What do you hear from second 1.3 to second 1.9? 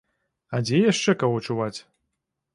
чуваць?